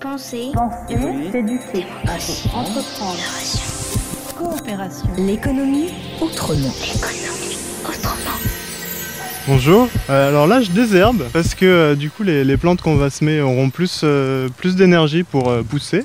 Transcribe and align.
Penser. 0.00 0.52
Penser, 0.54 0.96
s'éduquer, 1.32 1.84
entreprendre. 2.54 3.18
coopération. 4.36 5.08
L'économie 5.18 5.92
autrement. 6.20 6.72
Bonjour. 9.48 9.88
Euh, 10.08 10.28
alors 10.28 10.46
là, 10.46 10.60
je 10.60 10.70
désherbe 10.70 11.24
parce 11.32 11.56
que 11.56 11.64
euh, 11.64 11.94
du 11.96 12.10
coup, 12.10 12.22
les, 12.22 12.44
les 12.44 12.56
plantes 12.56 12.80
qu'on 12.80 12.94
va 12.94 13.10
semer 13.10 13.40
auront 13.40 13.70
plus, 13.70 14.02
euh, 14.04 14.48
plus 14.56 14.76
d'énergie 14.76 15.24
pour 15.24 15.48
euh, 15.48 15.62
pousser 15.62 16.04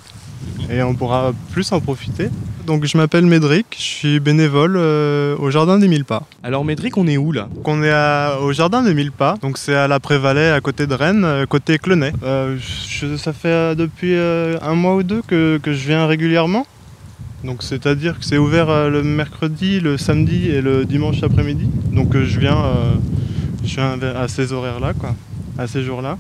et 0.69 0.81
on 0.83 0.93
pourra 0.95 1.33
plus 1.51 1.71
en 1.71 1.79
profiter. 1.79 2.29
Donc, 2.65 2.85
je 2.85 2.97
m'appelle 2.97 3.25
Médric, 3.25 3.65
je 3.77 3.81
suis 3.83 4.19
bénévole 4.21 4.75
euh, 4.77 5.35
au 5.37 5.51
Jardin 5.51 5.77
des 5.79 5.87
Mille 5.89 6.05
Pas. 6.05 6.25
Alors 6.43 6.63
Médric, 6.63 6.95
on 6.97 7.07
est 7.07 7.17
où 7.17 7.31
là? 7.33 7.49
Donc, 7.53 7.67
on 7.67 7.83
est 7.83 7.91
à- 7.91 8.37
au 8.41 8.53
Jardin 8.53 8.81
des 8.83 8.93
Mille 8.93 9.11
Pas, 9.11 9.35
donc 9.41 9.57
c'est 9.57 9.75
à 9.75 9.87
la 9.89 9.99
Prévalais, 9.99 10.49
à 10.51 10.61
côté 10.61 10.87
de 10.87 10.93
Rennes, 10.93 11.25
euh, 11.25 11.45
côté 11.45 11.77
Clenay. 11.77 12.13
Euh, 12.23 12.57
je- 12.87 13.17
ça 13.17 13.33
fait 13.33 13.75
depuis 13.75 14.13
euh, 14.15 14.57
un 14.61 14.75
mois 14.75 14.95
ou 14.95 15.03
deux 15.03 15.21
que, 15.27 15.57
que 15.61 15.73
je 15.73 15.85
viens 15.87 16.05
régulièrement. 16.07 16.65
Donc, 17.43 17.63
c'est-à-dire 17.63 18.17
que 18.17 18.23
c'est 18.23 18.37
ouvert 18.37 18.89
le 18.89 19.03
mercredi, 19.03 19.81
le 19.81 19.97
samedi 19.97 20.47
et 20.49 20.61
le 20.61 20.85
dimanche 20.85 21.21
après-midi. 21.23 21.67
Donc, 21.91 22.13
je 22.15 22.39
viens. 22.39 22.57
je 23.65 23.75
viens 23.75 23.97
à 24.15 24.29
ces 24.29 24.53
horaires-là, 24.53 24.93
quoi, 24.93 25.13
à 25.57 25.67
ces 25.67 25.83
jours-là. 25.83 26.17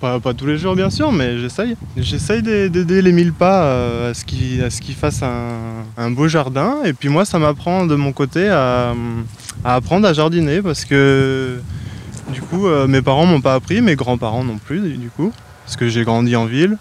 Pas, 0.00 0.20
pas 0.20 0.32
tous 0.32 0.46
les 0.46 0.58
jours, 0.58 0.76
bien 0.76 0.90
sûr, 0.90 1.10
mais 1.10 1.38
j'essaye. 1.40 1.76
J'essaye 1.96 2.40
d'a- 2.42 2.68
d'aider 2.68 3.02
les 3.02 3.10
mille 3.10 3.32
pas 3.32 3.64
euh, 3.64 4.10
à 4.12 4.14
ce 4.14 4.24
qu'ils 4.24 4.94
fassent 4.94 5.24
un, 5.24 5.84
un 5.96 6.10
beau 6.12 6.28
jardin. 6.28 6.76
Et 6.84 6.92
puis 6.92 7.08
moi, 7.08 7.24
ça 7.24 7.40
m'apprend 7.40 7.84
de 7.84 7.96
mon 7.96 8.12
côté 8.12 8.48
à, 8.48 8.94
à 9.64 9.74
apprendre 9.74 10.06
à 10.06 10.12
jardiner 10.12 10.62
parce 10.62 10.84
que 10.84 11.60
du 12.32 12.40
coup, 12.42 12.68
euh, 12.68 12.86
mes 12.86 13.02
parents 13.02 13.26
m'ont 13.26 13.40
pas 13.40 13.54
appris, 13.54 13.80
mes 13.80 13.96
grands-parents 13.96 14.44
non 14.44 14.58
plus, 14.58 14.96
du 14.96 15.10
coup, 15.10 15.32
parce 15.64 15.76
que 15.76 15.88
j'ai 15.88 16.04
grandi 16.04 16.36
en 16.36 16.44
ville. 16.44 16.78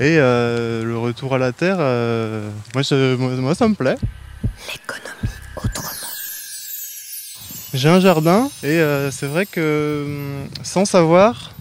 Et 0.00 0.16
euh, 0.18 0.84
le 0.84 0.98
retour 0.98 1.34
à 1.34 1.38
la 1.38 1.52
terre, 1.52 1.76
euh, 1.80 2.50
moi, 2.74 2.82
je- 2.82 3.16
moi, 3.16 3.54
ça 3.54 3.66
me 3.68 3.74
plaît. 3.74 3.96
L'économie 4.70 5.34
autrement. 5.56 5.88
J'ai 7.74 7.88
un 7.88 8.00
jardin 8.00 8.48
et 8.62 8.66
euh, 8.80 9.10
c'est 9.10 9.26
vrai 9.26 9.44
que 9.46 10.06
sans 10.62 10.84
savoir, 10.84 11.52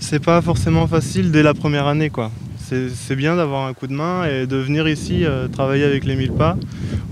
c'est 0.00 0.22
pas 0.22 0.40
forcément 0.42 0.86
facile 0.86 1.30
dès 1.30 1.42
la 1.42 1.54
première 1.54 1.86
année 1.86 2.10
quoi. 2.10 2.30
C'est 2.94 3.16
bien 3.16 3.34
d'avoir 3.36 3.66
un 3.66 3.72
coup 3.72 3.86
de 3.86 3.94
main 3.94 4.26
et 4.26 4.46
de 4.46 4.56
venir 4.56 4.86
ici 4.86 5.24
euh, 5.24 5.48
travailler 5.48 5.84
avec 5.84 6.04
les 6.04 6.16
mille 6.16 6.32
pas. 6.32 6.54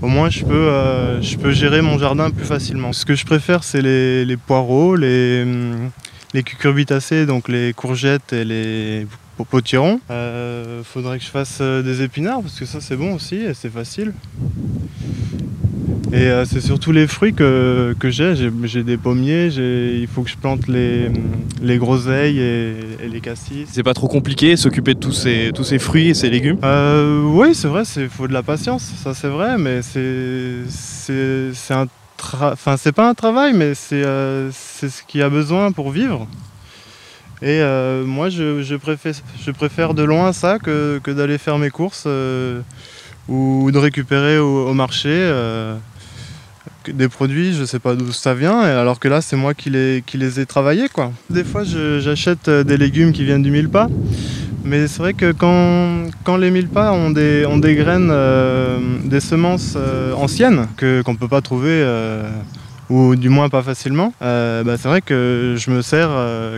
Au 0.03 0.07
moins 0.07 0.29
je 0.29 0.45
peux, 0.45 0.53
euh, 0.53 1.19
je 1.21 1.35
peux 1.35 1.51
gérer 1.51 1.81
mon 1.81 1.97
jardin 1.97 2.29
plus 2.29 2.45
facilement. 2.45 2.93
Ce 2.93 3.05
que 3.05 3.15
je 3.15 3.25
préfère 3.25 3.63
c'est 3.63 3.81
les, 3.81 4.37
poireaux, 4.37 4.95
les, 4.95 5.41
hum, 5.43 5.89
les 6.35 6.43
cucurbitacées, 6.43 7.25
donc 7.25 7.47
les 7.49 7.73
courgettes 7.73 8.33
et 8.33 8.45
les 8.45 9.07
po- 9.35 9.45
potirons. 9.45 9.99
Euh, 10.11 10.83
faudrait 10.83 11.17
que 11.17 11.23
je 11.25 11.29
fasse 11.31 11.57
euh, 11.61 11.81
des 11.81 12.03
épinards 12.03 12.41
parce 12.43 12.59
que 12.59 12.65
ça 12.65 12.79
c'est 12.79 12.95
bon 12.95 13.15
aussi 13.15 13.37
et 13.37 13.55
c'est 13.55 13.71
facile. 13.73 14.13
Et 16.13 16.15
euh, 16.15 16.45
c'est 16.45 16.61
surtout 16.61 16.93
les 16.93 17.05
fruits 17.05 17.33
que, 17.33 17.95
que 17.99 18.09
j'ai. 18.09 18.33
J'ai- 18.35 18.83
des 18.83 18.97
pommiers, 18.97 19.47
il 19.47 20.07
faut 20.07 20.21
que 20.21 20.29
je 20.29 20.37
plante 20.37 20.67
les, 20.67 21.09
les 21.61 21.77
groseilles 21.77 22.39
et, 22.39 22.75
et 23.03 23.09
les 23.11 23.19
cassis. 23.19 23.67
C'est 23.69 23.83
pas 23.83 23.93
trop 23.93 24.07
compliqué 24.07 24.55
s'occuper 24.55 24.93
de 24.93 24.99
tous 24.99 25.11
ces, 25.11 25.51
tous 25.53 25.65
ces 25.65 25.79
fruits 25.79 26.09
et 26.09 26.13
ces 26.13 26.29
légumes? 26.29 26.57
Euh, 26.63 27.23
oui, 27.23 27.53
c'est 27.53 27.67
vrai, 27.67 27.83
il 27.97 28.07
faut 28.07 28.27
de 28.27 28.33
la 28.33 28.43
patience, 28.43 28.83
ça 29.03 29.13
c'est 29.13 29.27
vrai, 29.27 29.57
mais 29.57 29.81
c'est 29.81 30.63
un 31.73 31.87
enfin 32.31 32.77
c'est 32.77 32.93
pas 32.93 33.09
un 33.09 33.13
travail, 33.13 33.53
mais 33.53 33.73
c'est 33.75 34.03
euh, 34.03 34.49
c'est 34.53 34.89
ce 34.89 35.03
qu'il 35.03 35.19
y 35.19 35.23
a 35.23 35.29
besoin 35.29 35.71
pour 35.71 35.91
vivre. 35.91 36.27
Et 37.41 37.61
moi, 38.05 38.29
je, 38.29 38.63
je 38.63 38.75
préfère, 38.75 39.13
je 39.45 39.51
préfère 39.51 39.93
de 39.93 40.01
loin 40.03 40.33
ça 40.33 40.57
que, 40.57 40.99
que 41.03 41.11
d'aller 41.11 41.37
faire 41.37 41.59
mes 41.59 41.69
courses 41.69 42.07
ou 43.27 43.69
de 43.71 43.77
récupérer 43.77 44.39
au, 44.39 44.69
au 44.69 44.73
marché 44.73 45.09
euh, 45.11 45.75
des 46.91 47.07
produits, 47.07 47.53
je 47.53 47.65
sais 47.65 47.79
pas 47.79 47.95
d'où 47.95 48.11
ça 48.11 48.33
vient, 48.33 48.59
alors 48.59 48.99
que 48.99 49.07
là, 49.07 49.21
c'est 49.21 49.35
moi 49.35 49.53
qui 49.53 49.69
les, 49.69 50.03
qui 50.05 50.17
les 50.17 50.39
ai 50.39 50.45
travaillés. 50.45 50.89
Quoi. 50.89 51.11
Des 51.29 51.43
fois, 51.43 51.63
j'achète 51.63 52.47
euh, 52.47 52.63
des 52.63 52.77
légumes 52.77 53.11
qui 53.11 53.23
viennent 53.23 53.43
du 53.43 53.51
mille 53.51 53.69
pas. 53.69 53.87
Mais 54.63 54.87
c'est 54.87 54.99
vrai 54.99 55.13
que 55.13 55.31
quand, 55.31 56.09
quand 56.25 56.35
les 56.35 56.51
mille 56.51 56.67
pas 56.67 56.91
ont 56.91 57.09
des, 57.09 57.45
ont 57.45 57.57
des 57.57 57.75
graines, 57.75 58.09
euh, 58.11 58.79
des 59.05 59.21
semences 59.21 59.75
euh, 59.77 60.11
anciennes 60.13 60.67
que, 60.75 61.01
qu'on 61.03 61.13
ne 61.13 61.17
peut 61.17 61.29
pas 61.29 61.39
trouver, 61.41 61.85
ou 62.89 63.15
du 63.15 63.29
moins 63.29 63.47
pas 63.47 63.61
facilement, 63.61 64.13
euh, 64.21 64.63
bah, 64.63 64.75
c'est 64.77 64.87
vrai 64.87 65.01
que 65.01 65.55
je 65.57 65.71
me 65.71 65.81
sers 65.81 66.09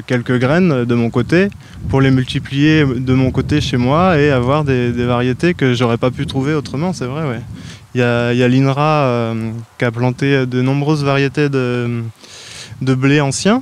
quelques 0.08 0.40
graines 0.40 0.86
de 0.86 0.96
mon 0.96 1.12
côté 1.12 1.50
pour 1.90 2.02
les 2.02 2.10
multiplier 2.10 2.84
de 2.84 3.14
mon 3.14 3.30
côté 3.30 3.62
chez 3.62 3.78
moi 3.78 4.20
et 4.20 4.32
avoir 4.32 4.64
des, 4.64 4.92
des 4.92 5.06
variétés 5.06 5.54
que 5.54 5.74
j'aurais 5.76 5.98
pas 5.98 6.10
pu 6.10 6.26
trouver 6.26 6.56
autrement, 6.56 6.94
c'est 6.94 7.06
vrai. 7.06 7.28
Ouais. 7.28 7.42
Il 7.96 8.02
y 8.02 8.04
a, 8.04 8.48
l'INRA 8.48 9.04
euh, 9.06 9.52
qui 9.80 9.86
a 9.86 9.92
planté 9.92 10.46
de 10.46 10.62
nombreuses 10.62 11.04
variétés 11.04 11.50
de, 11.50 12.04
blé 12.82 13.20
ancien. 13.20 13.62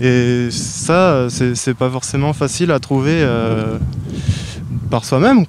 Et 0.00 0.48
ça, 0.50 1.28
c'est 1.30 1.74
pas 1.74 1.90
forcément 1.90 2.32
facile 2.32 2.72
à 2.72 2.80
trouver 2.80 3.18
euh, 3.22 3.78
par 4.90 5.04
soi-même. 5.04 5.44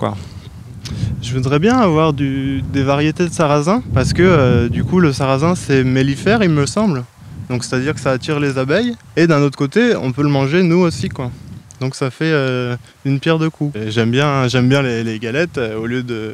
Je 1.22 1.33
voudrais 1.33 1.59
bien 1.59 1.78
avoir 1.79 2.13
des 2.13 2.62
variétés 2.83 3.28
de 3.28 3.33
sarrasin, 3.33 3.81
parce 3.94 4.13
que 4.13 4.22
euh, 4.22 4.69
du 4.69 4.83
coup, 4.83 5.00
le 5.00 5.12
sarrasin, 5.12 5.56
c'est 5.56 5.83
mellifère, 5.83 6.44
il 6.44 6.50
me 6.50 6.67
semble. 6.67 7.03
Donc, 7.50 7.63
c'est-à-dire 7.63 7.95
que 7.95 8.00
ça 8.00 8.12
attire 8.12 8.39
les 8.39 8.57
abeilles. 8.59 8.95
Et 9.16 9.25
d'un 9.25 9.41
autre 9.41 9.57
côté, 9.57 9.95
on 9.95 10.12
peut 10.12 10.23
le 10.23 10.29
manger, 10.29 10.62
nous 10.62 10.79
aussi, 10.79 11.09
quoi. 11.09 11.31
Donc, 11.79 11.95
ça 11.95 12.12
fait 12.12 12.33
une 13.03 13.19
pierre 13.19 13.39
de 13.39 13.47
coups. 13.47 13.78
J'aime 13.88 14.12
bien, 14.12 14.47
bien 14.63 14.81
les, 14.81 15.19
galettes, 15.19 15.59
au 15.78 15.85
lieu 15.85 16.03
de, 16.03 16.33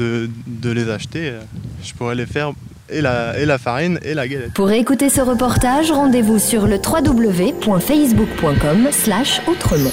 de, 0.00 0.70
les 0.70 0.90
acheter, 0.90 1.30
euh, 1.30 1.40
je 1.82 1.92
pourrais 1.94 2.14
les 2.14 2.26
faire 2.26 2.52
et 2.88 3.00
la, 3.00 3.36
et 3.38 3.46
la 3.46 3.58
farine 3.58 3.98
et 4.02 4.14
la 4.14 4.26
galette. 4.26 4.52
Pour 4.54 4.70
écouter 4.70 5.08
ce 5.08 5.20
reportage, 5.20 5.92
rendez-vous 5.92 6.38
sur 6.38 6.66
le 6.66 6.76
www.facebook.com 6.76 8.88
slash 8.90 9.42
autrement. 9.46 9.92